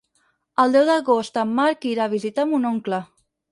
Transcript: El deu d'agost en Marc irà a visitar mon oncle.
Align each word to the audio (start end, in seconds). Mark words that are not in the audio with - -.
El 0.63 0.73
deu 0.75 0.87
d'agost 0.87 1.37
en 1.43 1.53
Marc 1.61 1.87
irà 1.91 2.09
a 2.09 2.13
visitar 2.17 2.49
mon 2.55 2.69
oncle. 2.75 3.05